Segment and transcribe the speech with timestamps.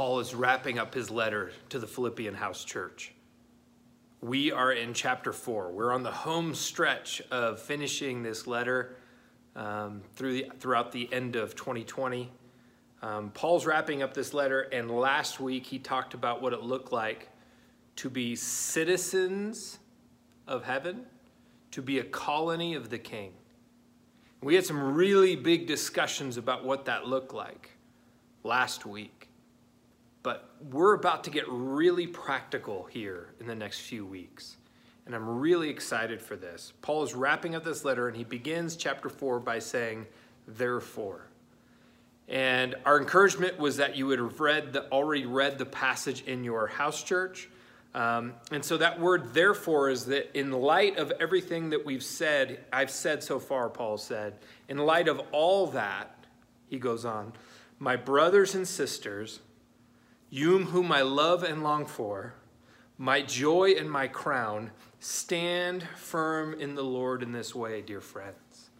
[0.00, 3.12] Paul is wrapping up his letter to the Philippian house church.
[4.22, 5.70] We are in chapter four.
[5.70, 8.96] We're on the home stretch of finishing this letter
[9.54, 12.32] um, through the, throughout the end of 2020.
[13.02, 16.92] Um, Paul's wrapping up this letter, and last week he talked about what it looked
[16.92, 17.28] like
[17.96, 19.80] to be citizens
[20.46, 21.04] of heaven,
[21.72, 23.34] to be a colony of the king.
[24.40, 27.72] We had some really big discussions about what that looked like
[28.44, 29.19] last week.
[30.22, 34.56] But we're about to get really practical here in the next few weeks.
[35.06, 36.72] And I'm really excited for this.
[36.82, 40.06] Paul is wrapping up this letter and he begins chapter 4 by saying,
[40.46, 41.26] Therefore.
[42.28, 46.44] And our encouragement was that you would have read the, already read the passage in
[46.44, 47.48] your house church.
[47.92, 52.64] Um, and so that word therefore is that in light of everything that we've said,
[52.72, 54.34] I've said so far, Paul said,
[54.68, 56.14] in light of all that,
[56.68, 57.32] he goes on,
[57.80, 59.40] my brothers and sisters,
[60.30, 62.34] you whom I love and long for,
[62.96, 68.70] my joy and my crown, stand firm in the Lord in this way, dear friends.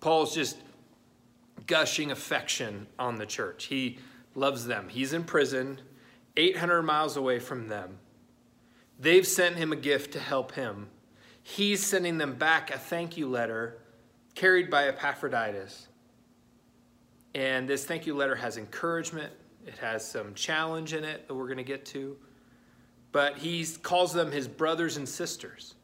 [0.00, 0.56] Paul's just
[1.66, 3.66] gushing affection on the church.
[3.66, 3.98] He
[4.34, 4.88] loves them.
[4.88, 5.80] He's in prison,
[6.36, 7.98] 800 miles away from them.
[8.98, 10.88] They've sent him a gift to help him.
[11.42, 13.78] He's sending them back a thank you letter
[14.34, 15.88] carried by Epaphroditus.
[17.34, 19.32] And this thank you letter has encouragement,
[19.68, 22.16] it has some challenge in it that we're going to get to.
[23.12, 25.74] But he calls them his brothers and sisters.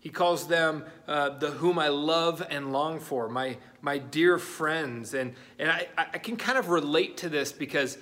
[0.00, 5.12] He calls them uh, the whom I love and long for, my, my dear friends.
[5.12, 7.98] And, and I, I can kind of relate to this because,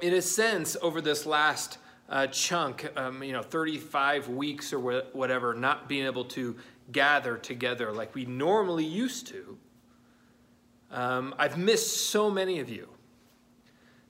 [0.00, 1.76] in a sense, over this last
[2.08, 6.56] uh, chunk, um, you know, 35 weeks or wh- whatever, not being able to
[6.90, 9.58] gather together like we normally used to,
[10.90, 12.95] um, I've missed so many of you.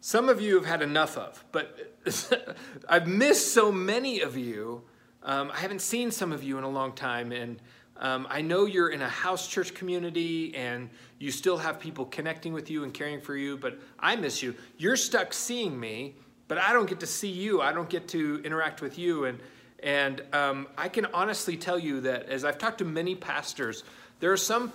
[0.00, 1.94] Some of you have had enough of, but
[2.88, 4.82] I've missed so many of you.
[5.22, 7.60] Um, I haven't seen some of you in a long time, and
[7.98, 12.52] um, I know you're in a house church community and you still have people connecting
[12.52, 14.54] with you and caring for you, but I miss you.
[14.76, 16.14] You're stuck seeing me,
[16.46, 17.62] but I don't get to see you.
[17.62, 19.24] I don't get to interact with you.
[19.24, 19.40] And,
[19.82, 23.82] and um, I can honestly tell you that as I've talked to many pastors,
[24.20, 24.72] there are some,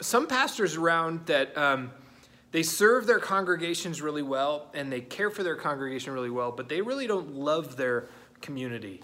[0.00, 1.56] some pastors around that.
[2.56, 6.52] Um, they serve their congregations really well and they care for their congregation really well,
[6.52, 8.08] but they really don't love their
[8.40, 9.02] community.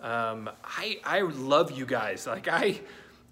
[0.00, 2.26] Um, I, I love you guys.
[2.26, 2.80] Like I,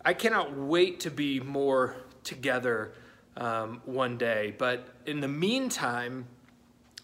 [0.04, 2.92] I cannot wait to be more together
[3.36, 4.54] um, one day.
[4.58, 6.26] But in the meantime,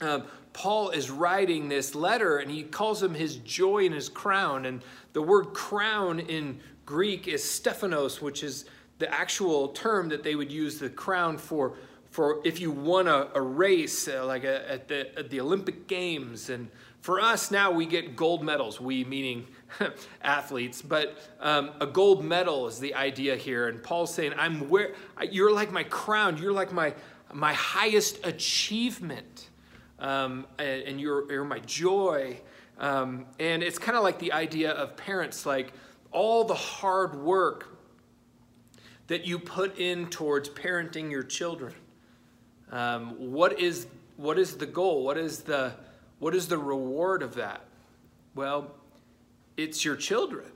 [0.00, 0.20] uh,
[0.52, 4.66] Paul is writing this letter and he calls him his joy and his crown.
[4.66, 4.82] And
[5.12, 8.64] the word crown in Greek is stephanos, which is
[8.98, 11.76] the actual term that they would use the crown for
[12.18, 15.86] for if you won a, a race uh, like a, at, the, at the Olympic
[15.86, 16.50] Games.
[16.50, 16.68] And
[17.00, 19.46] for us now, we get gold medals, we meaning
[20.22, 23.68] athletes, but um, a gold medal is the idea here.
[23.68, 24.94] And Paul's saying, I'm where,
[25.30, 26.92] you're like my crown, you're like my,
[27.32, 29.50] my highest achievement,
[30.00, 32.40] um, and, and you're, you're my joy.
[32.80, 35.72] Um, and it's kind of like the idea of parents, like
[36.10, 37.78] all the hard work
[39.06, 41.74] that you put in towards parenting your children
[42.70, 43.86] um, what is
[44.16, 45.04] what is the goal?
[45.04, 45.72] What is the
[46.18, 47.62] what is the reward of that?
[48.34, 48.72] Well,
[49.56, 50.46] it's your children.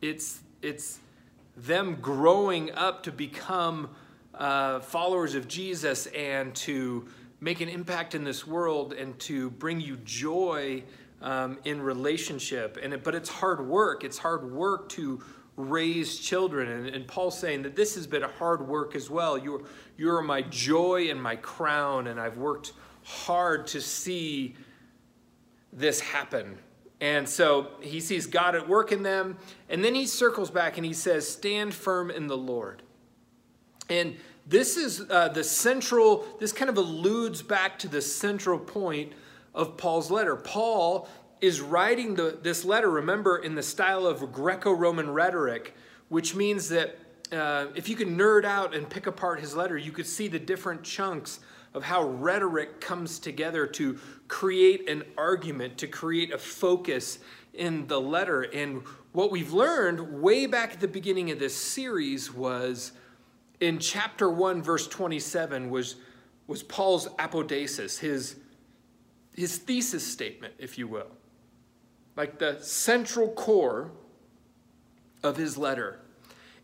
[0.00, 0.98] It's it's
[1.56, 3.90] them growing up to become
[4.34, 7.08] uh, followers of Jesus and to
[7.40, 10.82] make an impact in this world and to bring you joy
[11.22, 12.78] um, in relationship.
[12.82, 14.04] And it, but it's hard work.
[14.04, 15.22] It's hard work to
[15.58, 16.70] raise children.
[16.70, 19.36] And, and Paul's saying that this has been a hard work as well.
[19.36, 19.62] You're,
[19.98, 24.54] you're my joy and my crown, and I've worked hard to see
[25.72, 26.58] this happen.
[27.00, 29.36] And so he sees God at work in them.
[29.68, 32.82] And then he circles back and he says, Stand firm in the Lord.
[33.88, 34.16] And
[34.46, 39.12] this is uh, the central, this kind of alludes back to the central point
[39.54, 40.36] of Paul's letter.
[40.36, 41.08] Paul
[41.40, 45.74] is writing the, this letter, remember, in the style of Greco Roman rhetoric,
[46.08, 46.98] which means that
[47.32, 50.38] uh, if you could nerd out and pick apart his letter, you could see the
[50.38, 51.40] different chunks
[51.74, 57.18] of how rhetoric comes together to create an argument, to create a focus
[57.52, 58.42] in the letter.
[58.42, 58.82] And
[59.12, 62.92] what we've learned way back at the beginning of this series was
[63.60, 65.96] in chapter 1, verse 27, was,
[66.46, 68.36] was Paul's apodosis, his,
[69.34, 71.17] his thesis statement, if you will
[72.18, 73.92] like the central core
[75.22, 76.00] of his letter.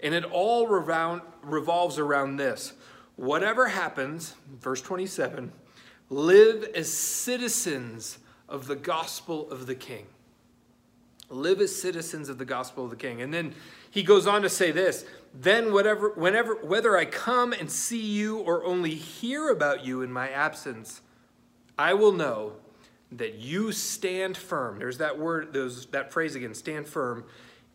[0.00, 2.72] And it all revolves around this.
[3.14, 5.52] Whatever happens, verse 27,
[6.10, 8.18] Live as citizens
[8.48, 10.06] of the gospel of the king.
[11.30, 13.22] Live as citizens of the gospel of the king.
[13.22, 13.54] And then
[13.90, 18.38] he goes on to say this then whatever whenever whether I come and see you
[18.38, 21.00] or only hear about you in my absence,
[21.78, 22.54] I will know
[23.18, 24.78] that you stand firm.
[24.78, 27.24] There's that word, those that phrase again, stand firm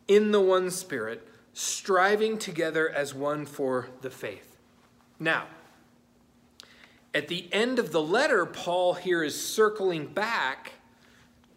[0.07, 4.57] in the one spirit, striving together as one for the faith.
[5.19, 5.45] Now,
[7.13, 10.73] at the end of the letter, Paul here is circling back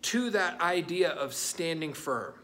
[0.02, 2.34] to that idea of standing firm.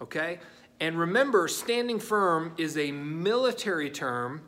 [0.00, 0.38] Okay?
[0.80, 4.42] And remember, standing firm is a military term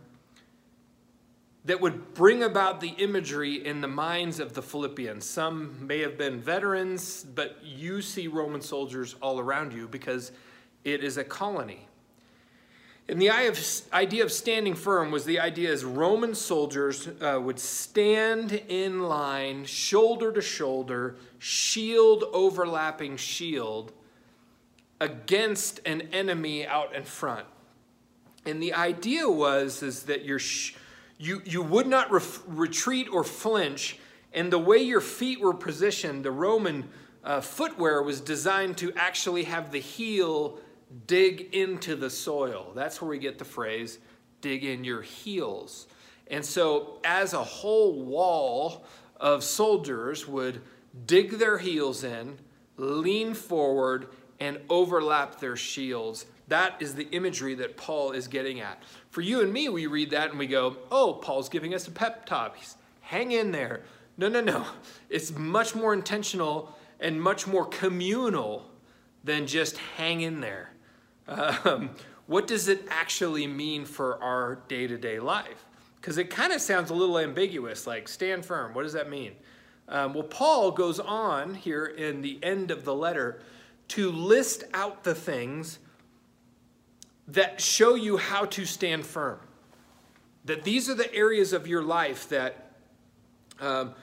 [1.70, 5.24] that would bring about the imagery in the minds of the Philippians.
[5.24, 10.32] Some may have been veterans, but you see Roman soldiers all around you because
[10.82, 11.86] it is a colony.
[13.08, 18.50] And the idea of standing firm was the idea as Roman soldiers uh, would stand
[18.66, 23.92] in line, shoulder to shoulder, shield overlapping shield,
[25.00, 27.46] against an enemy out in front.
[28.44, 30.40] And the idea was is that you
[31.20, 33.98] you, you would not ref, retreat or flinch,
[34.32, 36.88] and the way your feet were positioned, the Roman
[37.22, 40.58] uh, footwear was designed to actually have the heel
[41.06, 42.72] dig into the soil.
[42.74, 43.98] That's where we get the phrase,
[44.40, 45.88] dig in your heels.
[46.28, 48.84] And so, as a whole wall
[49.16, 50.62] of soldiers would
[51.04, 52.38] dig their heels in,
[52.78, 54.08] lean forward,
[54.38, 56.24] and overlap their shields.
[56.48, 58.82] That is the imagery that Paul is getting at.
[59.10, 61.90] For you and me, we read that and we go, oh, Paul's giving us a
[61.90, 62.56] pep talk.
[62.56, 63.82] He's, hang in there.
[64.16, 64.64] No, no, no.
[65.10, 68.70] It's much more intentional and much more communal
[69.24, 70.70] than just hang in there.
[71.26, 71.90] Um,
[72.26, 75.64] what does it actually mean for our day to day life?
[75.96, 78.72] Because it kind of sounds a little ambiguous, like stand firm.
[78.72, 79.32] What does that mean?
[79.88, 83.40] Um, well, Paul goes on here in the end of the letter
[83.88, 85.80] to list out the things
[87.32, 89.38] that show you how to stand firm.
[90.44, 92.72] That these are the areas of your life that
[93.60, 93.94] um,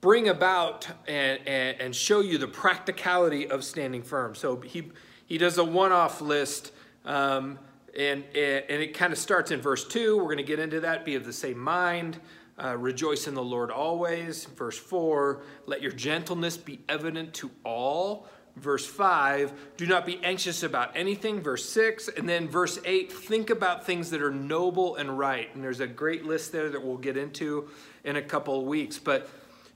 [0.00, 4.34] bring about and, and, and show you the practicality of standing firm.
[4.34, 4.90] So he,
[5.26, 6.72] he does a one off list,
[7.04, 7.58] um,
[7.96, 10.16] and, and it kind of starts in verse 2.
[10.16, 11.04] We're going to get into that.
[11.04, 12.20] Be of the same mind.
[12.62, 14.44] Uh, rejoice in the Lord always.
[14.46, 18.28] Verse 4 Let your gentleness be evident to all.
[18.56, 21.40] Verse 5 Do not be anxious about anything.
[21.40, 22.08] Verse 6.
[22.08, 25.54] And then verse 8 Think about things that are noble and right.
[25.54, 27.68] And there's a great list there that we'll get into
[28.04, 28.98] in a couple of weeks.
[28.98, 29.28] But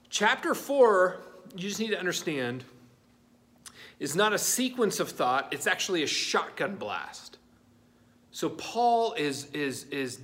[0.09, 1.21] chapter 4,
[1.55, 2.65] you just need to understand
[3.99, 7.37] is not a sequence of thought, it's actually a shotgun blast.
[8.33, 10.21] So Paul is, is, is,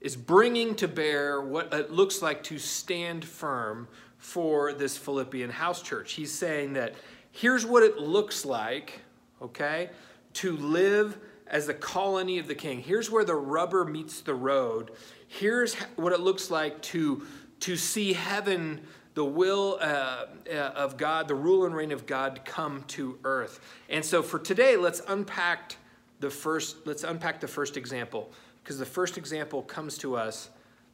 [0.00, 3.88] is bringing to bear what it looks like to stand firm
[4.18, 6.12] for this Philippian house church.
[6.12, 6.94] He's saying that
[7.32, 9.00] here's what it looks like,
[9.40, 9.90] okay,
[10.34, 12.80] to live as a colony of the king.
[12.80, 14.92] Here's where the rubber meets the road.
[15.26, 17.26] Here's what it looks like to,
[17.60, 18.80] to see heaven
[19.14, 23.60] the will uh, uh, of God, the rule and reign of God come to earth.
[23.88, 25.76] And so for today, let's unpack
[26.20, 28.32] the first, let's unpack the first example,
[28.62, 30.50] because the first example comes to us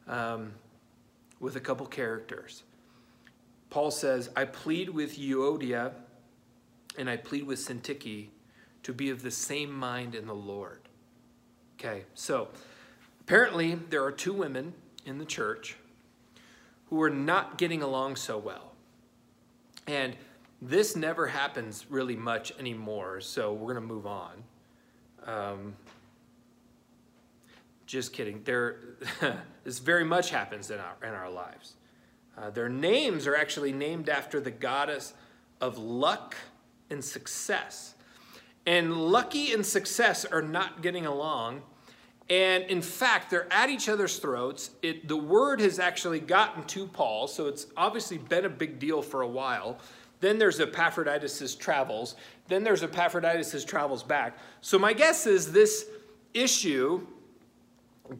[0.07, 0.51] um,
[1.39, 2.63] with a couple characters.
[3.69, 5.91] Paul says, I plead with Euodia
[6.97, 8.27] and I plead with Syntyche
[8.83, 10.79] to be of the same mind in the Lord.
[11.79, 12.49] Okay, so
[13.21, 14.73] apparently there are two women
[15.05, 15.75] in the church
[16.89, 18.71] who are not getting along so well.
[19.87, 20.15] And
[20.61, 24.43] this never happens really much anymore, so we're going to move on.
[25.25, 25.75] Um,
[27.85, 28.41] just kidding.
[28.43, 28.77] There,
[29.63, 31.73] this very much happens in our, in our lives.
[32.37, 35.13] Uh, their names are actually named after the goddess
[35.61, 36.35] of luck
[36.89, 37.95] and success.
[38.65, 41.61] And lucky and success are not getting along
[42.29, 44.71] and in fact, they're at each other's throats.
[44.81, 49.01] It, the word has actually gotten to Paul, so it's obviously been a big deal
[49.01, 49.79] for a while.
[50.19, 52.15] Then there's Epaphroditus' travels.
[52.47, 54.37] Then there's Epaphroditus' travels back.
[54.61, 55.85] So my guess is this
[56.33, 57.05] issue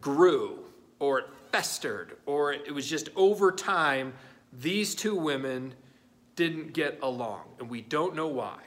[0.00, 0.60] grew,
[1.00, 4.14] or it festered, or it was just over time,
[4.52, 5.74] these two women
[6.38, 7.42] didn't get along.
[7.58, 8.60] And we don't know why.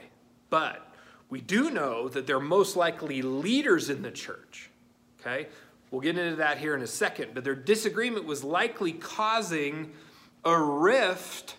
[0.50, 0.86] But
[1.30, 4.68] we do know that they're most likely leaders in the church.
[5.18, 5.48] Okay?
[5.90, 9.92] We'll get into that here in a second, but their disagreement was likely causing
[10.44, 11.56] a rift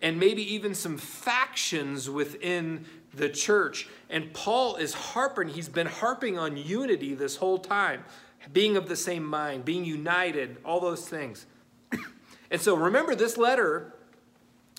[0.00, 3.88] and maybe even some factions within the church.
[4.08, 8.04] And Paul is harping, he's been harping on unity this whole time,
[8.52, 11.46] being of the same mind, being united, all those things.
[12.48, 13.95] And so remember, this letter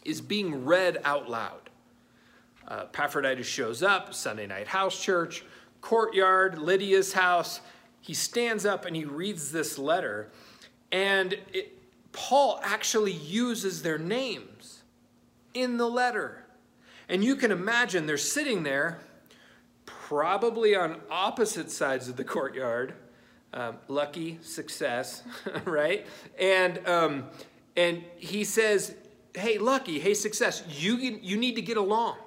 [0.06, 1.70] is being read out loud.
[2.68, 5.44] Uh, Epaphroditus shows up, Sunday night house church,
[5.82, 7.62] courtyard, Lydia's house.
[8.02, 10.30] He stands up and he reads this letter.
[10.92, 11.78] And it,
[12.12, 14.82] Paul actually uses their names
[15.54, 16.44] in the letter.
[17.10, 19.00] And you can imagine they're sitting there,
[19.86, 22.94] probably on opposite sides of the courtyard.
[23.54, 25.24] Um, lucky success,
[25.66, 26.06] right?
[26.38, 27.26] And um,
[27.78, 28.94] and he says,
[29.38, 30.64] "Hey, lucky, hey, success.
[30.68, 32.18] You you need to get along.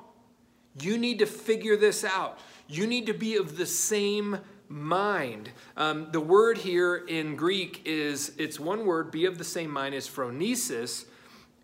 [0.80, 2.38] You need to figure this out.
[2.68, 4.38] You need to be of the same
[4.68, 5.50] mind.
[5.76, 9.94] Um, the word here in Greek is, it's one word, be of the same mind,
[9.94, 11.06] is phronesis.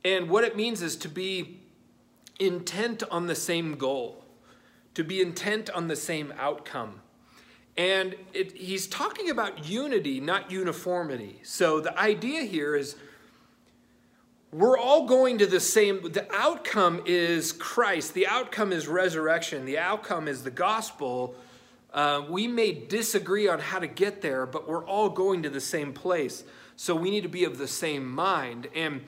[0.05, 1.61] And what it means is to be
[2.41, 4.25] intent on the same goal,
[4.95, 7.00] to be intent on the same outcome.
[7.76, 11.41] And it, he's talking about unity, not uniformity.
[11.45, 12.97] So the idea here is
[14.53, 19.79] we're all going to the same, the outcome is Christ, the outcome is resurrection, the
[19.79, 21.35] outcome is the gospel.
[21.93, 25.61] Uh, we may disagree on how to get there, but we're all going to the
[25.61, 26.45] same place.
[26.76, 28.69] So we need to be of the same mind.
[28.75, 29.03] And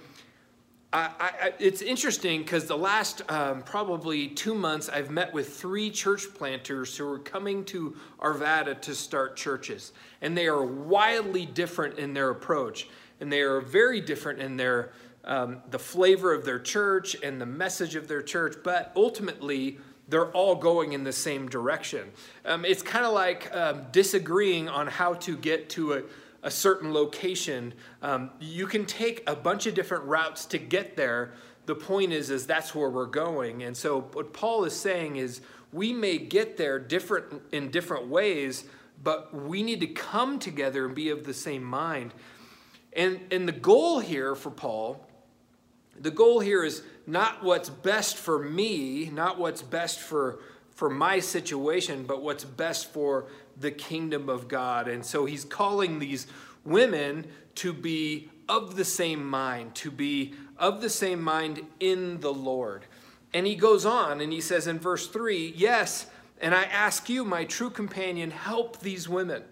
[0.91, 5.91] I, I, it's interesting because the last um, probably two months, I've met with three
[5.91, 9.93] church planters who are coming to Arvada to start churches.
[10.23, 12.89] And they are wildly different in their approach.
[13.21, 14.93] And they are very different in their
[15.29, 20.31] um, the flavor of their church and the message of their church, but ultimately, they're
[20.33, 22.11] all going in the same direction.
[22.47, 26.03] Um, it's kind of like um, disagreeing on how to get to a,
[26.43, 27.75] a certain location.
[28.01, 31.35] Um, you can take a bunch of different routes to get there.
[31.67, 33.65] The point is, is that's where we're going.
[33.65, 35.43] And so what Paul is saying is
[35.75, 38.65] we may get there different in different ways,
[39.05, 42.15] but we need to come together and be of the same mind.
[42.95, 45.07] And, and the goal here for Paul
[46.01, 50.41] the goal here is not what's best for me, not what's best for,
[50.71, 53.27] for my situation, but what's best for
[53.59, 54.89] the kingdom of God.
[54.89, 56.27] And so he's calling these
[56.65, 57.27] women
[57.57, 62.85] to be of the same mind, to be of the same mind in the Lord.
[63.33, 66.07] And he goes on and he says in verse 3 Yes,
[66.41, 69.43] and I ask you, my true companion, help these women.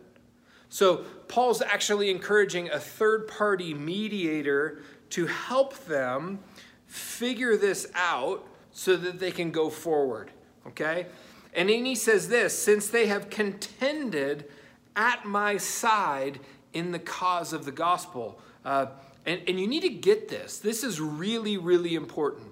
[0.69, 6.41] So Paul's actually encouraging a third party mediator to help them
[6.87, 10.31] figure this out so that they can go forward.
[10.67, 11.07] Okay?
[11.55, 14.47] And then he says this since they have contended
[14.95, 16.41] at my side
[16.73, 18.41] in the cause of the gospel.
[18.65, 18.87] Uh,
[19.25, 20.59] and, and you need to get this.
[20.59, 22.49] This is really, really important.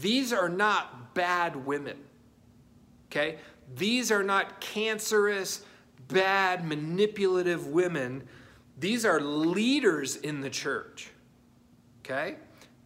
[0.00, 1.96] These are not bad women.
[3.10, 3.38] Okay?
[3.76, 5.64] These are not cancerous,
[6.08, 8.24] bad, manipulative women.
[8.78, 11.10] These are leaders in the church.
[12.04, 12.36] Okay?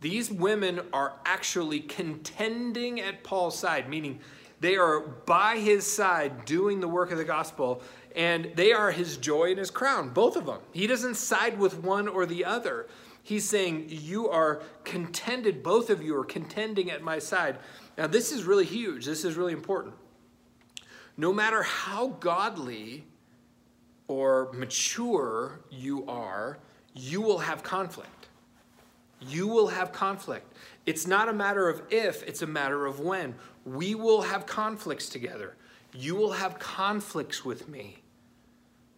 [0.00, 4.20] These women are actually contending at Paul's side, meaning
[4.60, 7.82] they are by his side doing the work of the gospel,
[8.14, 10.60] and they are his joy and his crown, both of them.
[10.72, 12.86] He doesn't side with one or the other.
[13.22, 17.58] He's saying, You are contended, both of you are contending at my side.
[17.96, 19.04] Now, this is really huge.
[19.04, 19.94] This is really important.
[21.16, 23.04] No matter how godly
[24.06, 26.58] or mature you are,
[26.94, 28.17] you will have conflict
[29.20, 30.52] you will have conflict.
[30.86, 33.34] It's not a matter of if, it's a matter of when.
[33.64, 35.56] We will have conflicts together.
[35.92, 38.02] You will have conflicts with me.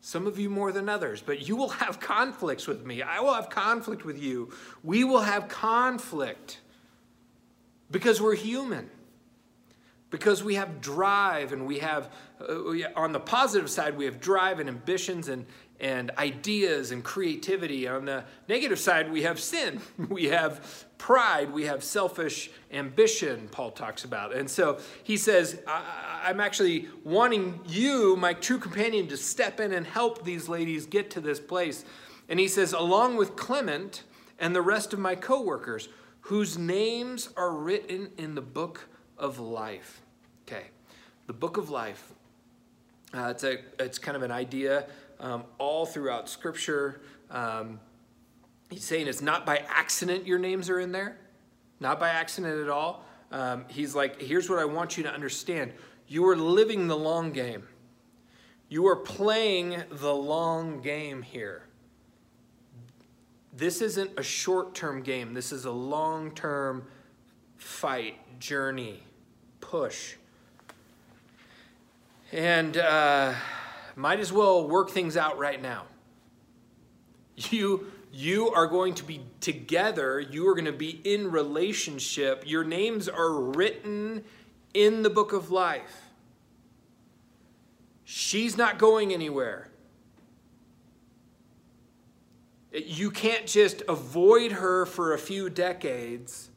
[0.01, 3.03] Some of you more than others, but you will have conflicts with me.
[3.03, 4.53] I will have conflict with you.
[4.83, 6.61] We will have conflict
[7.91, 8.91] because we're human.
[10.11, 14.59] Because we have drive and we have, uh, on the positive side, we have drive
[14.59, 15.47] and ambitions and,
[15.79, 17.87] and ideas and creativity.
[17.87, 23.71] On the negative side, we have sin, we have pride, we have selfish ambition, Paul
[23.71, 24.35] talks about.
[24.35, 29.73] And so he says, I- am actually wanting you, my true companion, to step in
[29.73, 31.85] and help these ladies get to this place.
[32.29, 34.03] And he says, along with Clement
[34.39, 35.89] and the rest of my co workers,
[36.23, 38.89] whose names are written in the book
[39.21, 40.01] of life.
[40.49, 40.65] Okay,
[41.29, 42.13] the book of life.
[43.15, 44.87] Uh, it's, a, it's kind of an idea
[45.21, 47.01] um, all throughout Scripture.
[47.31, 47.81] Um,
[48.71, 51.19] he's saying it's not by accident your names are in there,
[51.79, 53.05] not by accident at all.
[53.31, 55.73] Um, he's like, here's what I want you to understand
[56.09, 57.69] you are living the long game,
[58.69, 61.63] you are playing the long game here.
[63.53, 66.87] This isn't a short term game, this is a long term
[67.57, 69.03] fight, journey,
[69.71, 70.17] push.
[72.33, 73.35] And, uh,
[73.97, 75.85] might as well work things out right now.
[77.37, 80.19] You You are going to be together.
[80.19, 82.43] You are going to be in relationship.
[82.45, 84.25] Your names are written
[84.75, 86.11] in the book of life.
[88.05, 89.69] She's not going anywhere.
[92.73, 96.51] You can't just avoid her for a few decades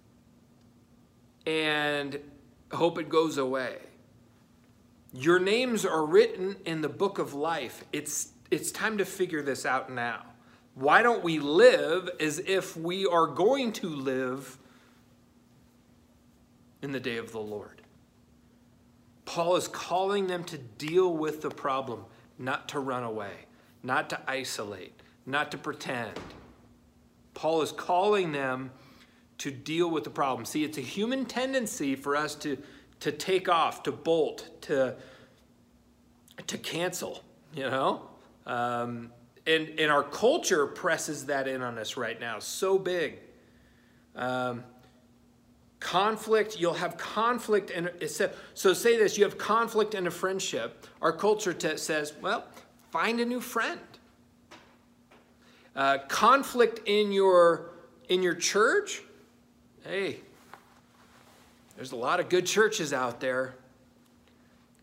[1.46, 2.20] and
[2.74, 3.78] hope it goes away.
[5.14, 7.84] Your names are written in the book of life.
[7.94, 10.24] It's, it's time to figure this out now.
[10.76, 14.58] Why don't we live as if we are going to live
[16.82, 17.82] in the day of the Lord?
[19.26, 22.06] Paul is calling them to deal with the problem,
[22.40, 23.46] not to run away,
[23.84, 26.20] not to isolate, not to pretend.
[27.34, 28.72] Paul is calling them
[29.40, 30.46] to deal with the problem.
[30.46, 32.58] See, it's a human tendency for us to,
[33.02, 34.96] to take off, to bolt, to,
[36.48, 37.24] to cancel,
[37.56, 38.10] you know?
[38.46, 39.12] Um,
[39.46, 43.20] and, and our culture presses that in on us right now so big.
[44.16, 44.64] Um,
[45.80, 47.72] conflict, you'll have conflict.
[47.72, 47.92] And
[48.54, 50.88] so say this you have conflict in a friendship.
[51.02, 52.46] Our culture says, well,
[52.92, 53.80] find a new friend.
[55.76, 57.72] Uh, conflict in your
[58.08, 59.02] in your church,
[59.86, 60.18] hey,
[61.76, 63.56] there's a lot of good churches out there.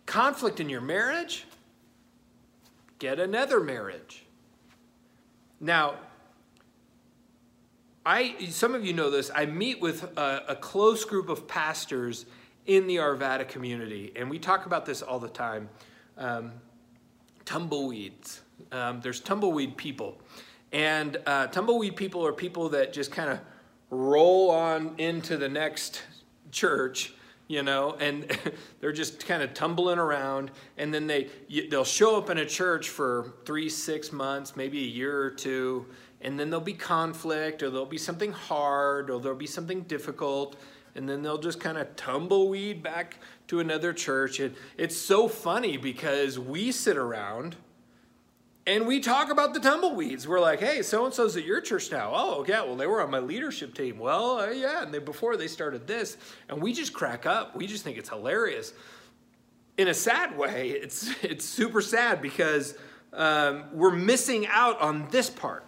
[0.07, 1.45] Conflict in your marriage,
[2.99, 4.25] get another marriage.
[5.61, 5.95] Now,
[8.05, 9.31] I some of you know this.
[9.35, 12.27] I meet with a, a close group of pastors
[12.67, 15.69] in the Arvada community, and we talk about this all the time.
[16.19, 16.53] Um,
[17.45, 18.41] tumbleweeds.
[18.71, 20.19] Um, there's tumbleweed people.
[20.73, 23.41] And uh, tumbleweed people are people that just kind of
[23.91, 26.03] roll on into the next
[26.53, 27.13] church,
[27.49, 28.39] you know, and
[28.81, 30.51] they're just kind of tumbling around.
[30.79, 31.29] And then they
[31.69, 35.87] they'll show up in a church for three, six months, maybe a year or two,
[36.21, 40.57] and then there'll be conflict, or there'll be something hard, or there'll be something difficult,
[40.95, 44.39] and then they'll just kind of tumbleweed back to another church.
[44.39, 47.57] And it's so funny because we sit around
[48.67, 50.29] and we talk about the tumbleweeds.
[50.29, 52.13] We're like, hey, so and so's at your church now.
[52.15, 53.99] Oh, yeah, well, they were on my leadership team.
[53.99, 56.17] Well, uh, yeah, and they, before they started this.
[56.49, 57.57] And we just crack up.
[57.57, 58.73] We just think it's hilarious.
[59.79, 62.77] In a sad way, it's, it's super sad because
[63.13, 65.65] um, we're missing out on this part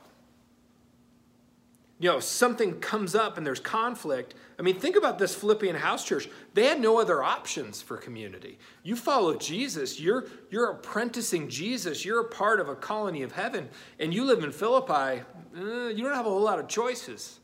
[2.02, 4.34] you know, something comes up and there's conflict.
[4.58, 6.28] I mean, think about this Philippian house church.
[6.52, 8.58] They had no other options for community.
[8.82, 13.68] You follow Jesus, you're, you're apprenticing Jesus, you're a part of a colony of heaven,
[14.00, 15.22] and you live in Philippi,
[15.56, 17.38] uh, you don't have a whole lot of choices.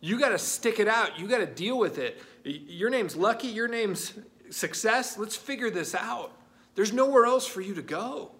[0.00, 2.20] You got to stick it out, you got to deal with it.
[2.42, 4.12] Your name's Lucky, your name's
[4.50, 5.18] Success.
[5.18, 6.32] Let's figure this out.
[6.74, 8.32] There's nowhere else for you to go.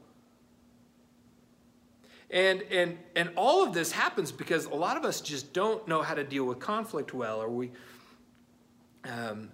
[2.31, 6.03] And, and, and all of this happens because a lot of us just don't know
[6.03, 7.71] how to deal with conflict well, or we,
[9.05, 9.51] um,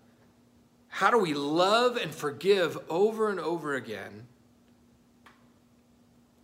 [0.89, 4.27] how do we love and forgive over and over again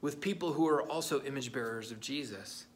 [0.00, 2.66] with people who are also image bearers of Jesus?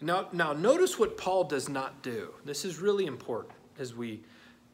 [0.00, 2.32] Now, now, notice what Paul does not do.
[2.44, 4.22] This is really important as we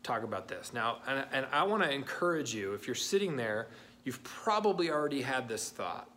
[0.02, 0.74] talk about this.
[0.74, 3.68] Now, and, and I want to encourage you, if you're sitting there,
[4.04, 6.10] you've probably already had this thought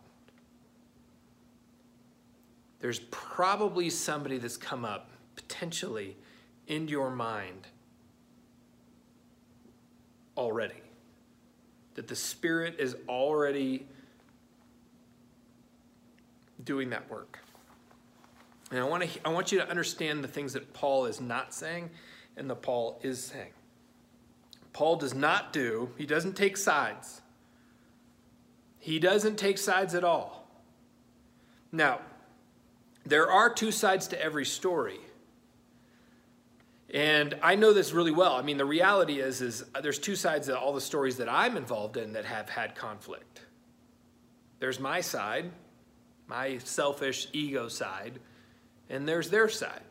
[2.80, 6.16] there's probably somebody that's come up potentially
[6.66, 7.66] into your mind
[10.36, 10.82] already.
[11.94, 13.86] That the Spirit is already
[16.64, 17.40] doing that work.
[18.70, 21.54] And I want, to, I want you to understand the things that Paul is not
[21.54, 21.90] saying
[22.36, 23.52] and that Paul is saying.
[24.72, 27.22] Paul does not do, he doesn't take sides.
[28.78, 30.48] He doesn't take sides at all.
[31.72, 32.00] Now,
[33.08, 35.00] there are two sides to every story.
[36.92, 38.32] And I know this really well.
[38.34, 41.28] I mean, the reality is, is uh, there's two sides to all the stories that
[41.28, 43.42] I'm involved in that have had conflict.
[44.58, 45.50] There's my side,
[46.26, 48.20] my selfish ego side,
[48.88, 49.82] and there's their side.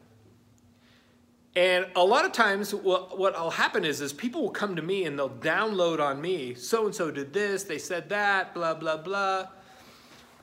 [1.55, 5.05] And a lot of times, what will happen is, is people will come to me
[5.05, 6.53] and they'll download on me.
[6.53, 9.47] So and so did this, they said that, blah blah blah.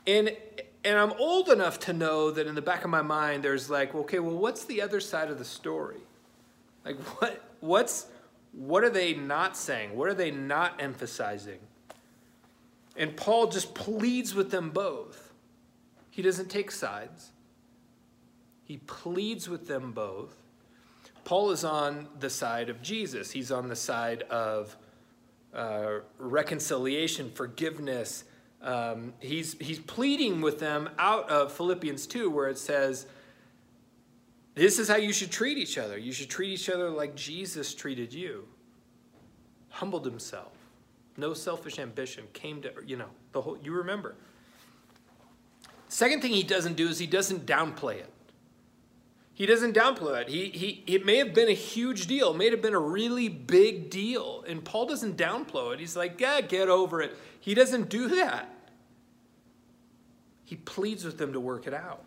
[0.07, 0.37] And
[0.85, 3.95] and I'm old enough to know that in the back of my mind, there's like,
[3.95, 6.01] okay, well, what's the other side of the story?
[6.85, 8.07] Like, what, what's,
[8.53, 9.97] what are they not saying?
[9.97, 11.59] What are they not emphasizing?
[12.97, 15.33] And Paul just pleads with them both.
[16.11, 17.33] He doesn't take sides,
[18.63, 20.37] he pleads with them both.
[21.25, 24.77] Paul is on the side of Jesus, he's on the side of
[25.55, 28.25] uh, reconciliation, forgiveness,
[28.65, 33.07] Um, he's, he's pleading with them out of Philippians 2, where it says,
[34.55, 35.99] This is how you should treat each other.
[35.99, 38.49] You should treat each other like Jesus treated you.
[39.69, 40.53] Humbled himself.
[41.19, 42.25] No selfish ambition.
[42.33, 44.15] Came to, you know, the whole, you remember.
[45.89, 48.11] Second thing he doesn't do is he doesn't downplay it.
[49.35, 50.29] He doesn't downplay it.
[50.29, 52.31] He, he, it may have been a huge deal.
[52.31, 54.43] It may have been a really big deal.
[54.49, 55.81] And Paul doesn't downplay it.
[55.81, 57.17] He's like, yeah, get over it.
[57.41, 58.54] He doesn't do that.
[60.45, 62.05] He pleads with them to work it out.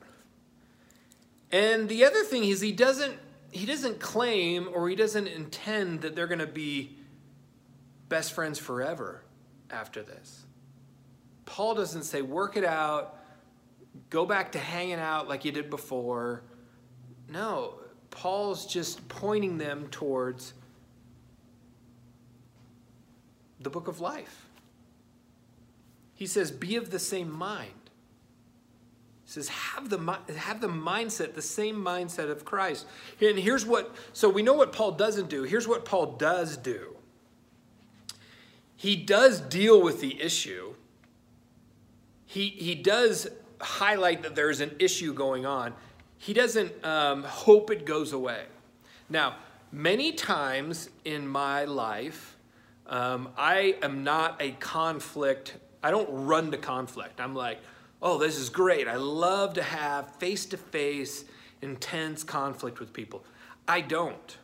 [1.52, 3.18] And the other thing is he doesn't
[3.50, 6.98] he doesn't claim or he doesn't intend that they're going to be
[8.10, 9.24] best friends forever
[9.72, 10.44] after this.
[11.46, 13.18] Paul doesn't say work it out,
[14.10, 16.44] go back to hanging out like you did before
[17.30, 17.76] no,
[18.10, 20.54] Paul's just pointing them towards
[23.60, 24.48] the book of life.
[26.16, 27.72] He says, Be of the same mind.
[29.28, 32.88] He says, have the, have the mindset, the same mindset of Christ.
[33.22, 35.44] And here's what, so we know what Paul doesn't do.
[35.44, 36.96] Here's what Paul does do.
[38.76, 40.74] He does deal with the issue.
[42.26, 43.28] He, he does
[43.62, 45.74] highlight that there's an issue going on
[46.18, 48.44] he doesn't um, hope it goes away.
[49.10, 49.36] Now,
[49.72, 52.38] many times in my life,
[52.88, 57.22] um, I am not a conflict, I don't run to conflict.
[57.22, 57.60] I'm like,
[58.02, 58.88] oh, this is great.
[58.88, 61.26] I love to have face to face,
[61.62, 63.24] intense conflict with people.
[63.68, 64.38] I don't.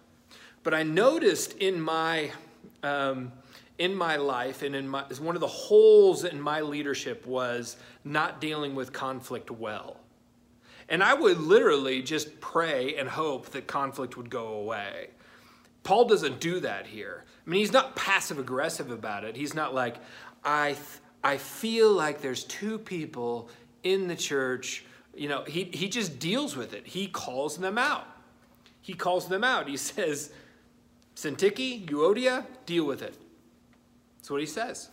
[0.63, 2.31] But I noticed in my,
[2.81, 3.31] um,
[3.77, 8.41] in my life and in my, one of the holes in my leadership was not
[8.41, 9.97] dealing with conflict well.
[10.89, 15.09] And I would literally just pray and hope that conflict would go away.
[15.83, 17.25] Paul doesn't do that here.
[17.45, 19.35] I mean, he's not passive aggressive about it.
[19.35, 19.97] He's not like,
[20.43, 20.75] I,
[21.23, 23.49] I feel like there's two people
[23.83, 24.85] in the church.
[25.15, 26.85] You know, he, he just deals with it.
[26.85, 28.07] He calls them out.
[28.81, 29.67] He calls them out.
[29.67, 30.31] He says,
[31.15, 33.15] Syntyche, Euodia, deal with it.
[34.17, 34.89] That's what he says.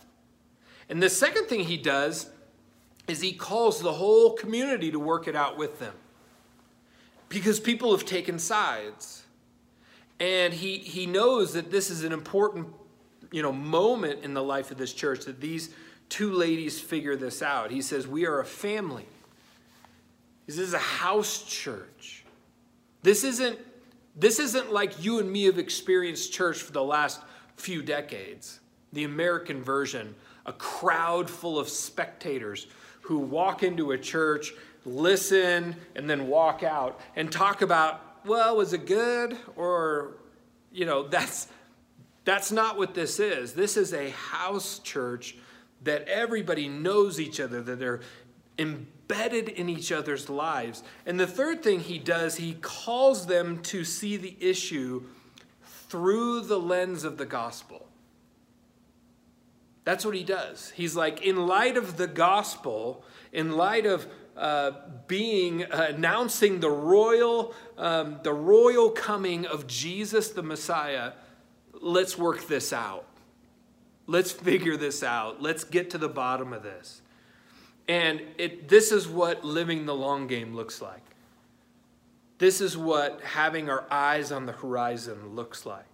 [0.89, 2.29] And the second thing he does
[3.07, 5.93] is he calls the whole community to work it out with them.
[7.29, 9.23] Because people have taken sides.
[10.19, 12.67] And he, he knows that this is an important
[13.31, 15.69] you know, moment in the life of this church that these
[16.11, 17.71] two ladies figure this out.
[17.71, 19.07] He says, We are a family.
[20.45, 22.25] This is a house church.
[23.01, 23.57] This isn't,
[24.15, 27.21] this isn't like you and me have experienced church for the last
[27.55, 28.59] few decades.
[28.91, 30.13] The American version,
[30.45, 32.67] a crowd full of spectators
[33.03, 34.53] who walk into a church,
[34.85, 39.37] listen, and then walk out and talk about, well, was it good?
[39.55, 40.17] Or,
[40.73, 41.47] you know, that's
[42.25, 43.53] that's not what this is.
[43.53, 45.37] This is a house church
[45.83, 48.01] that everybody knows each other, that they're
[48.57, 50.83] embedded in each other's lives.
[51.05, 55.03] And the third thing he does, he calls them to see the issue
[55.89, 57.87] through the lens of the gospel.
[59.83, 60.71] That's what he does.
[60.75, 64.71] He's like, in light of the gospel, in light of uh,
[65.07, 71.13] being uh, announcing the royal, um, the royal coming of Jesus the Messiah,
[71.73, 73.05] let's work this out.
[74.07, 75.41] Let's figure this out.
[75.41, 77.01] Let's get to the bottom of this.
[77.87, 81.01] And it, this is what living the long game looks like.
[82.37, 85.85] This is what having our eyes on the horizon looks like.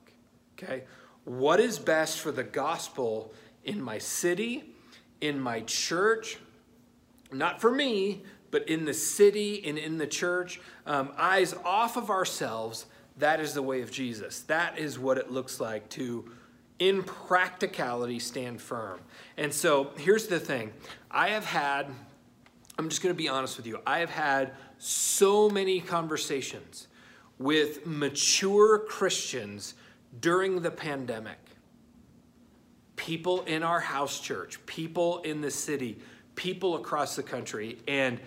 [0.57, 0.83] Okay?
[1.25, 3.33] What is best for the gospel
[3.65, 4.63] in my city,
[5.19, 6.37] in my church,
[7.31, 12.09] not for me, but in the city and in the church, um, eyes off of
[12.09, 12.85] ourselves.
[13.17, 14.41] That is the way of Jesus.
[14.41, 16.31] That is what it looks like to,
[16.79, 18.99] in practicality, stand firm.
[19.37, 20.71] And so here's the thing
[21.09, 21.87] I have had,
[22.77, 26.87] I'm just going to be honest with you, I have had so many conversations
[27.39, 29.75] with mature Christians
[30.19, 31.37] during the pandemic
[32.95, 35.99] people in our house church, people in the city,
[36.35, 37.77] people across the country.
[37.87, 38.19] And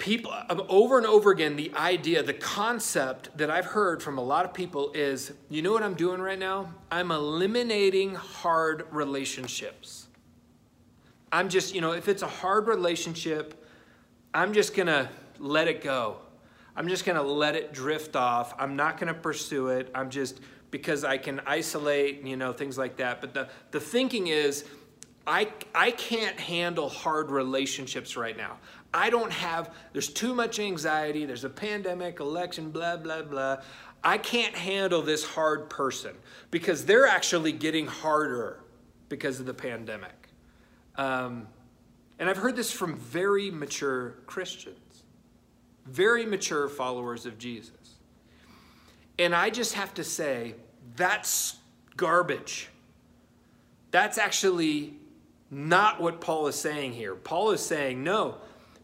[0.00, 4.22] people, um, over and over again, the idea, the concept that I've heard from a
[4.22, 6.74] lot of people is you know what I'm doing right now?
[6.90, 10.08] I'm eliminating hard relationships.
[11.30, 13.64] I'm just, you know, if it's a hard relationship,
[14.34, 15.08] I'm just to
[15.38, 16.16] let it go.
[16.74, 18.54] I'm just to let it drift off.
[18.58, 19.90] I'm not to pursue it.
[19.94, 23.20] I'm just because I can isolate, you know, things like that.
[23.20, 24.64] But the, the thinking is,
[25.26, 28.58] I, I can't handle hard relationships right now.
[28.92, 33.58] I don't have, there's too much anxiety, there's a pandemic, election, blah, blah, blah.
[34.02, 36.14] I can't handle this hard person
[36.50, 38.60] because they're actually getting harder
[39.08, 40.28] because of the pandemic.
[40.96, 41.46] Um,
[42.18, 45.04] and I've heard this from very mature Christians,
[45.86, 47.96] very mature followers of Jesus.
[49.18, 50.54] And I just have to say,
[50.96, 51.56] that's
[51.96, 52.68] garbage.
[53.90, 54.94] That's actually
[55.50, 57.14] not what Paul is saying here.
[57.14, 58.38] Paul is saying, no,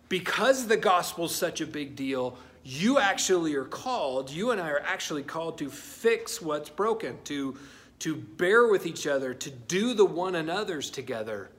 [0.09, 4.71] because the gospel is such a big deal, you actually are called, you and I
[4.71, 7.57] are actually called to fix what's broken, to,
[8.01, 11.51] to bear with each other, to do the one another's together,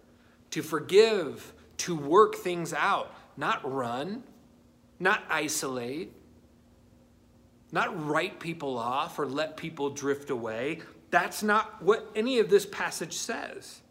[0.52, 4.24] to forgive, to work things out, not run,
[5.00, 6.12] not isolate,
[7.72, 10.80] not write people off or let people drift away.
[11.12, 13.82] That's not what any of this passage says.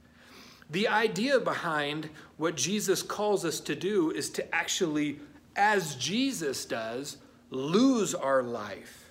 [0.71, 5.21] The idea behind what Jesus calls us to do is to actually,
[5.55, 7.19] as Jesus does,
[7.51, 9.05] lose our life,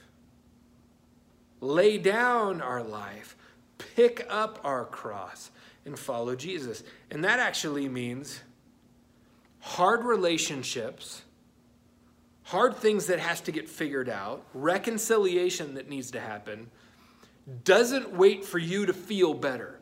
[1.61, 3.37] lay down our life,
[3.77, 5.51] pick up our cross,
[5.85, 6.83] and follow Jesus.
[7.09, 8.41] And that actually means
[9.59, 11.21] hard relationships,
[12.43, 16.69] hard things that has to get figured out, reconciliation that needs to happen,
[17.63, 19.74] doesn't wait for you to feel better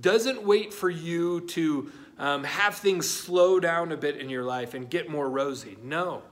[0.00, 4.74] doesn't wait for you to um, have things slow down a bit in your life
[4.74, 5.76] and get more rosy.
[5.82, 6.22] No.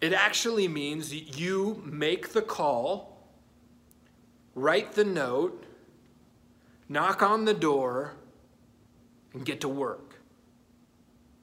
[0.00, 3.18] It actually means you make the call,
[4.54, 5.64] write the note,
[6.88, 8.16] knock on the door,
[9.32, 10.20] and get to work.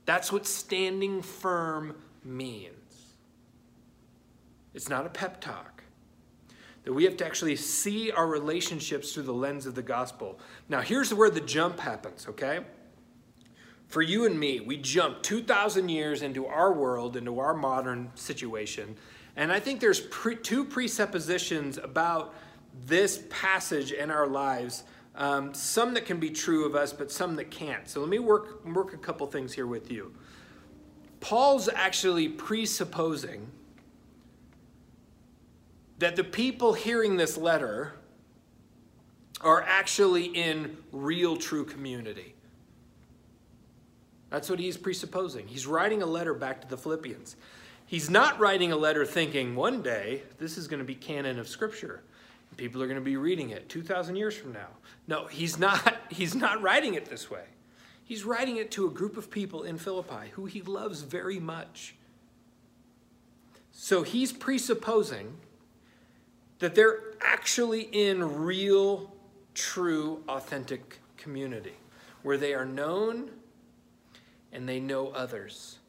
[0.05, 3.13] That's what standing firm means.
[4.73, 5.78] It's not a pep talk
[6.83, 10.39] that we have to actually see our relationships through the lens of the gospel.
[10.67, 12.61] Now, here's where the jump happens, okay?
[13.87, 18.95] For you and me, we jump 2,000 years into our world, into our modern situation.
[19.35, 22.35] And I think there's pre- two presuppositions about
[22.85, 24.83] this passage in our lives.
[25.15, 27.89] Um, some that can be true of us, but some that can't.
[27.89, 30.13] So let me work, work a couple things here with you.
[31.19, 33.49] Paul's actually presupposing
[35.99, 37.93] that the people hearing this letter
[39.41, 42.33] are actually in real, true community.
[44.29, 45.47] That's what he's presupposing.
[45.47, 47.35] He's writing a letter back to the Philippians.
[47.85, 51.47] He's not writing a letter thinking one day this is going to be canon of
[51.47, 52.01] Scripture.
[52.57, 54.67] People are going to be reading it 2,000 years from now.
[55.07, 57.45] No, he's not, he's not writing it this way.
[58.03, 61.95] He's writing it to a group of people in Philippi who he loves very much.
[63.71, 65.37] So he's presupposing
[66.59, 69.13] that they're actually in real,
[69.53, 71.73] true, authentic community
[72.21, 73.31] where they are known
[74.51, 75.79] and they know others,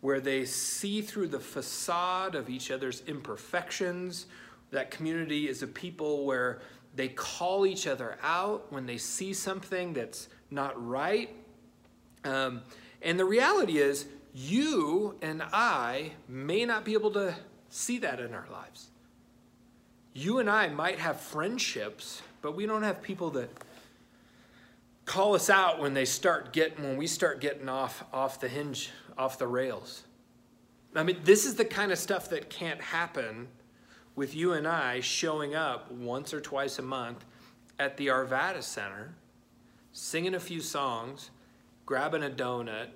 [0.00, 4.26] where they see through the facade of each other's imperfections.
[4.70, 6.60] That community is a people where
[6.94, 11.30] they call each other out when they see something that's not right.
[12.24, 12.62] Um,
[13.00, 17.34] and the reality is, you and I may not be able to
[17.68, 18.91] see that in our lives
[20.14, 23.50] you and I might have friendships, but we don't have people that
[25.04, 28.90] call us out when they start getting when we start getting off off the hinge,
[29.16, 30.04] off the rails.
[30.94, 33.48] I mean, this is the kind of stuff that can't happen
[34.14, 37.24] with you and I showing up once or twice a month
[37.78, 39.14] at the Arvada Center,
[39.92, 41.30] singing a few songs,
[41.86, 42.88] grabbing a donut,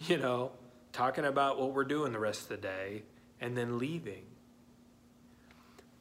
[0.00, 0.50] you know,
[0.92, 3.02] talking about what we're doing the rest of the day,
[3.40, 4.24] and then leaving.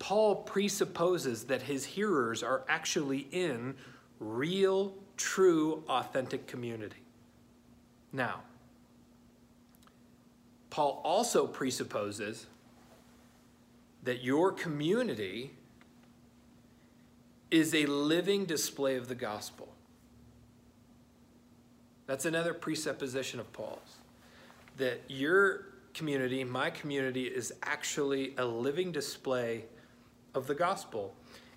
[0.06, 3.74] Paul presupposes that his hearers are actually in
[4.20, 7.02] real, true, authentic community.
[8.13, 8.41] Now,
[10.70, 12.46] Paul also presupposes
[14.04, 15.54] that your community
[17.50, 19.70] is a living display of the gospel.
[22.06, 23.96] That's another presupposition of Paul's.
[24.78, 25.65] That your
[25.96, 29.65] community, my community, is actually a living display
[30.36, 31.15] of the gospel.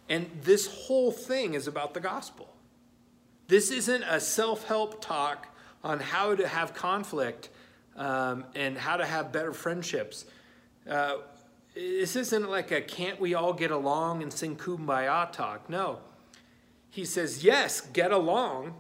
[0.09, 2.49] And this whole thing is about the gospel.
[3.49, 5.49] This isn't a self help talk
[5.83, 7.51] on how to have conflict
[7.97, 10.25] um, and how to have better friendships.
[10.89, 11.17] Uh,
[11.75, 15.69] this isn't like a can't we all get along and sing kumbaya talk.
[15.69, 16.01] No.
[16.91, 18.75] He says, yes, get along.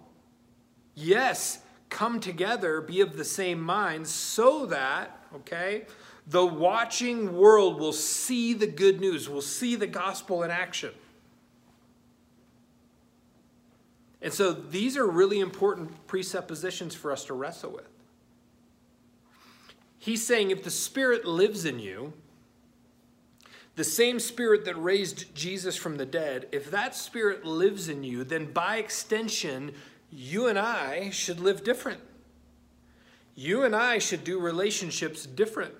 [0.95, 5.85] Yes, come together, be of the same mind, so that, okay,
[6.31, 10.91] the watching world will see the good news, will see the gospel in action.
[14.21, 17.89] And so these are really important presuppositions for us to wrestle with.
[19.99, 22.13] He's saying if the Spirit lives in you,
[23.77, 28.25] the same Spirit that raised Jesus from the dead, if that Spirit lives in you,
[28.25, 29.73] then by extension,
[30.11, 32.01] you and I should live different.
[33.35, 35.75] You and I should do relationships different.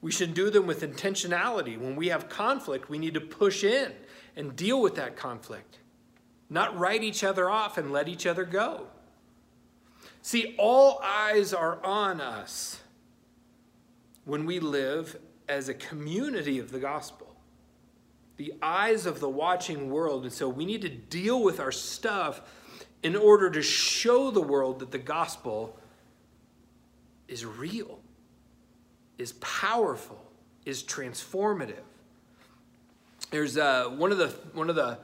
[0.00, 1.78] We should do them with intentionality.
[1.78, 3.92] When we have conflict, we need to push in
[4.36, 5.78] and deal with that conflict,
[6.48, 8.86] not write each other off and let each other go.
[10.22, 12.80] See, all eyes are on us
[14.24, 17.34] when we live as a community of the gospel.
[18.36, 20.24] The eyes of the watching world.
[20.24, 22.42] And so we need to deal with our stuff
[23.02, 25.78] in order to show the world that the gospel
[27.26, 27.98] is real,
[29.18, 30.18] is powerful,
[30.64, 31.82] is transformative.
[33.30, 34.98] There's uh, one of the one of the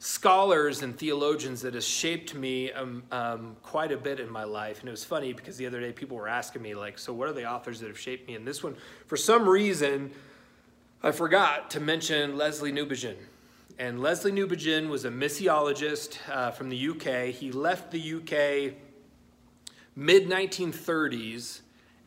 [0.00, 4.80] scholars and theologians that has shaped me um, um, quite a bit in my life.
[4.80, 7.28] And it was funny because the other day people were asking me, like, so what
[7.28, 8.34] are the authors that have shaped me?
[8.34, 10.10] And this one, for some reason,
[11.02, 13.16] I forgot to mention Lesslie Newbigin.
[13.78, 17.34] And Lesslie Newbigin was a missiologist uh, from the UK.
[17.34, 18.74] He left the UK
[19.94, 21.60] mid 1930s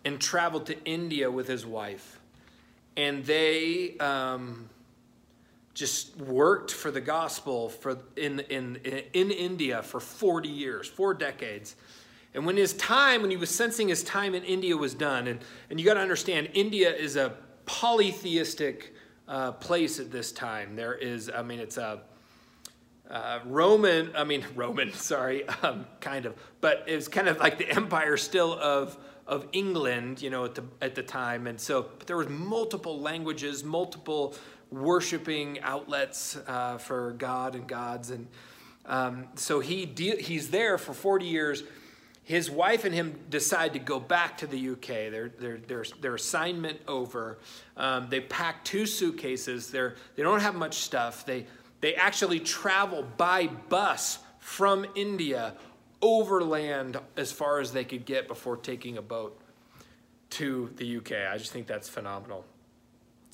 [0.06, 2.20] and traveled to India with his wife.
[2.96, 4.70] And they um,
[5.74, 8.78] just worked for the gospel for in, in,
[9.14, 11.76] in India for 40 years, four decades.
[12.34, 15.40] And when his time, when he was sensing his time in India was done, and,
[15.70, 17.34] and you got to understand, India is a
[17.66, 18.94] polytheistic
[19.28, 20.76] uh, place at this time.
[20.76, 22.02] There is, I mean, it's a
[23.10, 27.70] uh, Roman, I mean, Roman, sorry, um, kind of, but it's kind of like the
[27.70, 31.48] empire still of, of England, you know, at the, at the time.
[31.48, 34.36] And so there was multiple languages, multiple
[34.72, 38.10] worshiping outlets uh, for God and gods.
[38.10, 38.28] And
[38.86, 41.64] um, so he de- he's there for 40 years.
[42.24, 44.88] His wife and him decide to go back to the UK.
[44.88, 47.40] Their, their, their, their assignment over.
[47.76, 49.72] Um, they pack two suitcases.
[49.72, 51.26] They're, they don't have much stuff.
[51.26, 51.48] They,
[51.82, 55.56] they actually travel by bus from India
[56.04, 59.40] overland as far as they could get before taking a boat
[60.32, 61.14] to the UK.
[61.32, 62.46] I just think that's phenomenal.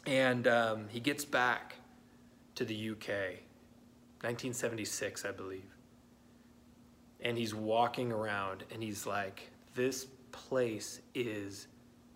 [0.05, 1.75] And um, he gets back
[2.55, 3.09] to the UK,
[4.21, 5.63] 1976, I believe.
[7.21, 11.67] And he's walking around and he's like, this place is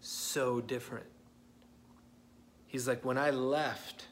[0.01, 1.07] so different.
[2.67, 4.05] He's like, when I left,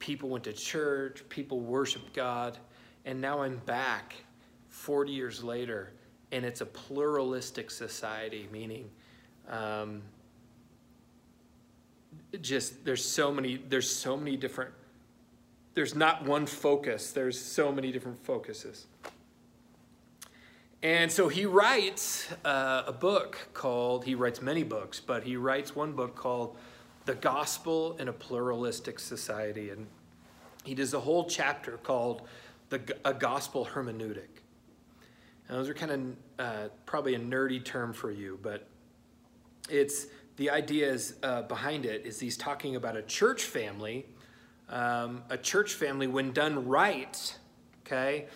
[0.00, 2.58] people went to church, people worshiped God,
[3.06, 4.14] and now I'm back
[4.86, 5.90] 40 years later,
[6.30, 8.88] and it's a pluralistic society, meaning
[9.48, 10.00] um,
[12.40, 14.70] just there's so many there's so many different
[15.74, 18.86] there's not one focus there's so many different focuses.
[20.84, 25.74] And so he writes uh, a book called he writes many books but he writes
[25.74, 26.56] one book called
[27.06, 29.88] the gospel in a pluralistic society and
[30.62, 32.22] he does a whole chapter called
[32.68, 34.35] the a gospel hermeneutic
[35.48, 38.66] and those are kind of uh, probably a nerdy term for you but
[39.68, 40.06] it's
[40.36, 44.06] the idea is uh, behind it is he's talking about a church family.
[44.68, 47.38] Um, a church family, when done right,
[47.86, 48.26] okay,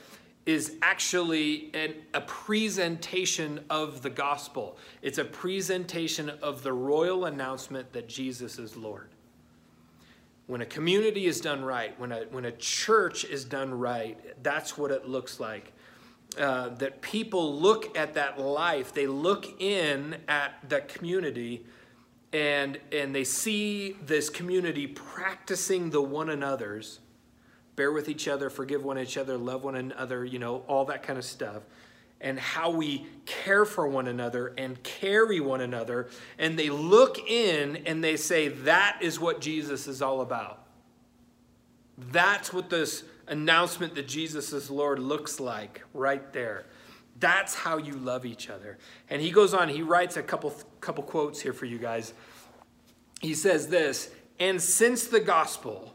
[0.46, 4.78] is actually an, a presentation of the gospel.
[5.02, 9.08] It's a presentation of the royal announcement that Jesus is Lord.
[10.46, 14.78] When a community is done right, when a, when a church is done right, that's
[14.78, 15.72] what it looks like.
[16.38, 21.66] Uh, that people look at that life, they look in at that community
[22.32, 27.00] and and they see this community practicing the one another's
[27.74, 31.18] bear with each other forgive one another, love one another you know all that kind
[31.18, 31.62] of stuff
[32.20, 37.76] and how we care for one another and carry one another and they look in
[37.86, 40.66] and they say that is what jesus is all about.
[41.98, 46.66] That's what this announcement that jesus is lord looks like right there
[47.20, 48.78] that's how you love each other.
[49.10, 52.14] And he goes on, he writes a couple, couple quotes here for you guys.
[53.20, 54.10] He says this
[54.40, 55.94] And since the gospel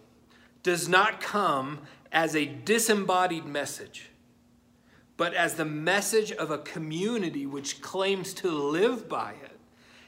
[0.63, 1.79] does not come
[2.11, 4.09] as a disembodied message,
[5.17, 9.59] but as the message of a community which claims to live by it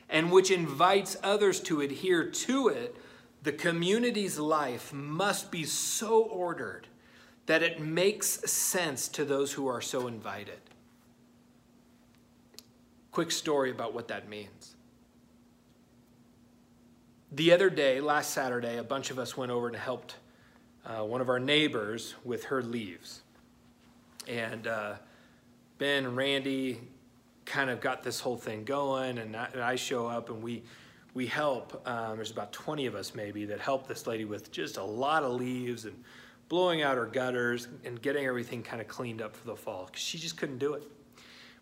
[0.09, 2.95] and which invites others to adhere to it,
[3.41, 6.87] the community's life must be so ordered
[7.47, 10.59] that it makes sense to those who are so invited.
[13.11, 14.75] Quick story about what that means.
[17.31, 20.15] The other day, last Saturday, a bunch of us went over and helped
[20.85, 23.21] uh, one of our neighbors with her leaves.
[24.27, 24.95] And uh,
[25.77, 26.79] Ben and Randy
[27.45, 30.63] kind of got this whole thing going, and I, and I show up and we
[31.13, 31.81] we help.
[31.87, 35.23] Um, there's about 20 of us maybe that help this lady with just a lot
[35.23, 36.03] of leaves, and
[36.49, 40.01] blowing out her gutters and getting everything kind of cleaned up for the fall because
[40.01, 40.83] she just couldn't do it.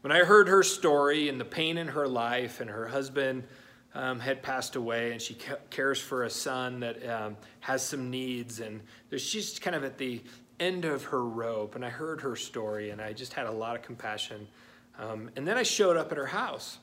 [0.02, 3.44] When I heard her story and the pain in her life, and her husband
[3.96, 5.36] um, had passed away, and she
[5.72, 8.82] cares for a son that um, has some needs, and
[9.18, 10.22] she's kind of at the
[10.60, 11.76] end of her rope.
[11.76, 14.48] And I heard her story, and I just had a lot of compassion.
[15.00, 16.78] Um, and then I showed up at her house,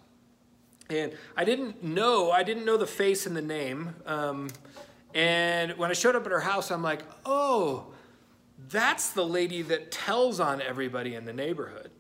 [0.91, 3.95] and I didn't know I didn't know the face and the name.
[4.05, 4.49] Um,
[5.15, 7.92] and when I showed up at her house, I'm like, oh,
[8.69, 11.91] that's the lady that tells on everybody in the neighborhood.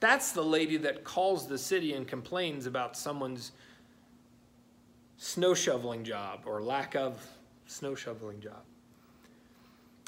[0.00, 3.52] That's the lady that calls the city and complains about someone's
[5.16, 7.24] snow shoveling job or lack of
[7.66, 8.62] snow shoveling job.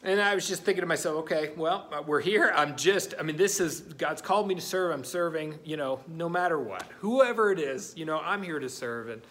[0.03, 2.53] And I was just thinking to myself, okay, well, we're here.
[2.55, 4.93] I'm just, I mean, this is, God's called me to serve.
[4.93, 6.85] I'm serving, you know, no matter what.
[6.99, 9.09] Whoever it is, you know, I'm here to serve.
[9.09, 9.23] And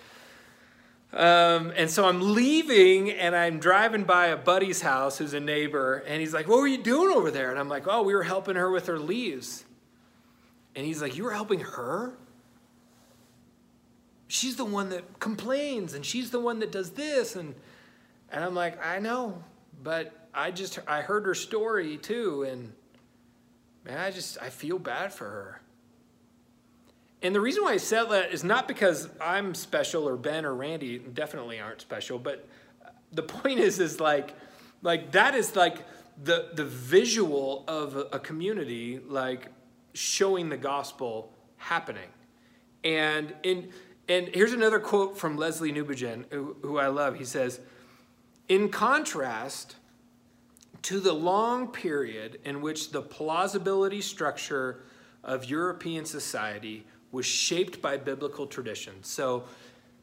[1.13, 6.03] um, and so I'm leaving and I'm driving by a buddy's house who's a neighbor.
[6.07, 7.51] And he's like, What were you doing over there?
[7.51, 9.63] And I'm like, Oh, we were helping her with her leaves.
[10.75, 12.13] And he's like, You were helping her?
[14.27, 17.35] She's the one that complains and she's the one that does this.
[17.35, 17.53] And,
[18.31, 19.43] and I'm like, I know,
[19.83, 22.41] but I just, I heard her story too.
[22.41, 22.73] And
[23.85, 25.61] man, I just, I feel bad for her.
[27.23, 30.53] And the reason why I said that is not because I'm special or Ben or
[30.53, 32.45] Randy definitely aren't special, but
[33.13, 34.35] the point is, is like,
[34.81, 35.77] like that is like
[36.21, 39.47] the the visual of a community like
[39.93, 42.09] showing the gospel happening.
[42.83, 43.69] And in
[44.09, 47.17] and here's another quote from Lesslie Newbigin, who, who I love.
[47.17, 47.61] He says,
[48.49, 49.77] in contrast
[50.81, 54.83] to the long period in which the plausibility structure
[55.23, 58.95] of European society was shaped by biblical tradition.
[59.03, 59.45] So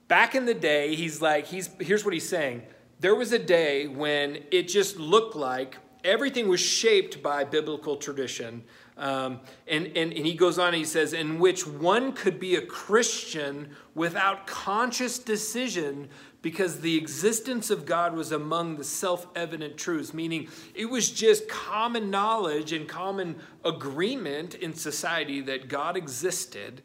[0.08, 2.62] back in the day, he's like, he's here's what he's saying.
[3.00, 8.62] There was a day when it just looked like everything was shaped by biblical tradition.
[8.96, 12.60] Um, and, and, and he goes on he says, in which one could be a
[12.60, 16.08] Christian without conscious decision
[16.42, 21.48] because the existence of God was among the self evident truths, meaning it was just
[21.48, 26.82] common knowledge and common agreement in society that God existed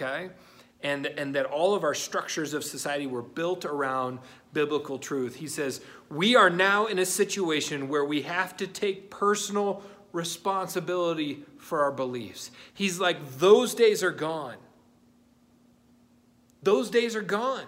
[0.00, 0.30] okay?
[0.82, 4.20] And, and that all of our structures of society were built around
[4.52, 5.36] biblical truth.
[5.36, 9.82] He says, We are now in a situation where we have to take personal
[10.12, 12.52] responsibility for our beliefs.
[12.74, 14.56] He's like, Those days are gone.
[16.62, 17.66] Those days are gone.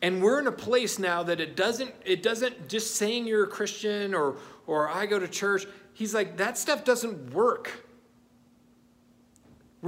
[0.00, 3.48] And we're in a place now that it doesn't, it doesn't just saying you're a
[3.48, 5.66] Christian or, or I go to church.
[5.92, 7.87] He's like, that stuff doesn't work.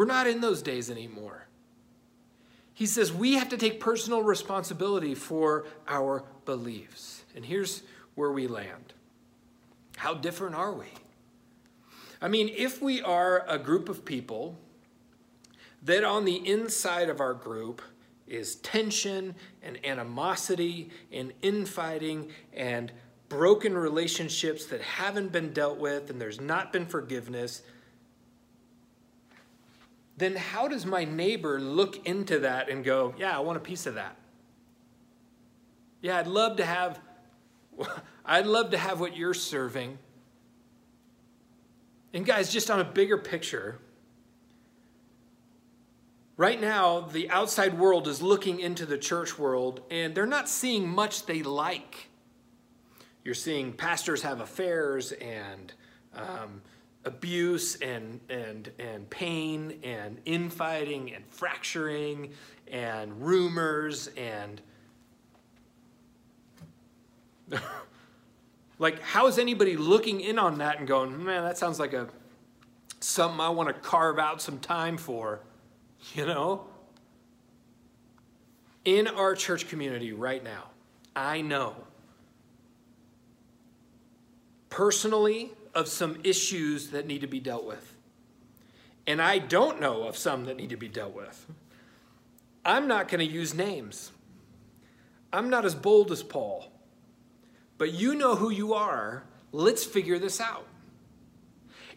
[0.00, 1.44] We're not in those days anymore.
[2.72, 7.22] He says we have to take personal responsibility for our beliefs.
[7.36, 7.82] And here's
[8.14, 8.94] where we land.
[9.98, 10.86] How different are we?
[12.22, 14.56] I mean, if we are a group of people
[15.82, 17.82] that on the inside of our group
[18.26, 22.90] is tension and animosity and infighting and
[23.28, 27.60] broken relationships that haven't been dealt with and there's not been forgiveness,
[30.20, 33.86] then how does my neighbor look into that and go, yeah, I want a piece
[33.86, 34.16] of that?
[36.02, 37.00] Yeah, I'd love to have
[38.24, 39.98] I'd love to have what you're serving.
[42.12, 43.78] And guys, just on a bigger picture,
[46.36, 50.88] right now the outside world is looking into the church world and they're not seeing
[50.88, 52.08] much they like.
[53.24, 55.72] You're seeing pastors have affairs and
[56.14, 56.62] um,
[57.04, 62.30] abuse and, and, and pain and infighting and fracturing
[62.70, 64.60] and rumors and
[68.78, 72.06] like how is anybody looking in on that and going man that sounds like a
[73.00, 75.40] something i want to carve out some time for
[76.14, 76.66] you know?
[78.86, 80.64] In our church community right now
[81.16, 81.74] i know
[84.68, 87.94] personally of some issues that need to be dealt with.
[89.06, 91.46] And I don't know of some that need to be dealt with.
[92.64, 94.12] I'm not going to use names.
[95.32, 96.70] I'm not as bold as Paul.
[97.78, 99.24] But you know who you are.
[99.52, 100.66] Let's figure this out.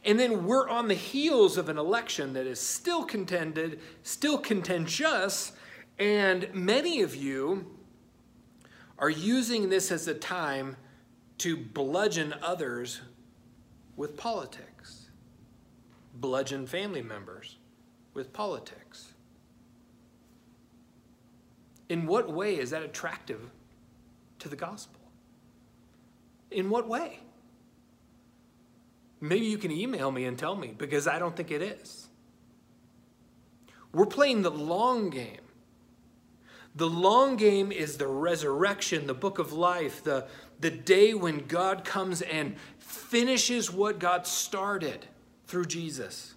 [0.06, 5.54] And then we're on the heels of an election that is still contended, still contentious,
[5.98, 7.78] and many of you
[8.98, 10.78] are using this as a time
[11.40, 13.02] to bludgeon others
[14.04, 15.06] with politics,
[16.16, 17.56] bludgeon family members
[18.14, 19.14] with politics.
[21.88, 23.40] In what way is that attractive
[24.40, 25.00] to the gospel?
[26.52, 27.20] In what way?
[29.22, 32.10] Maybe you can email me and tell me because I don't think it is.
[33.94, 35.40] We're playing the long game.
[36.76, 40.28] The long game is the resurrection, the book of life, the,
[40.60, 42.56] the day when God comes and
[43.14, 45.06] finishes what God started
[45.46, 46.34] through Jesus.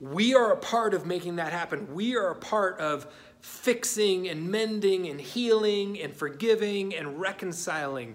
[0.00, 1.92] We are a part of making that happen.
[1.92, 8.14] We are a part of fixing and mending and healing and forgiving and reconciling.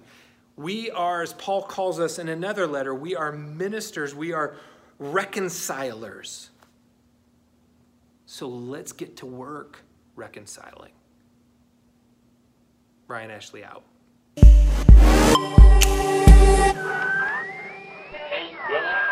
[0.55, 4.55] We are, as Paul calls us in another letter, we are ministers, we are
[4.97, 6.51] reconcilers.
[8.27, 9.79] So let's get to work
[10.15, 10.93] reconciling.
[13.09, 13.83] Ryan Ashley out.
[18.69, 19.08] Yeah.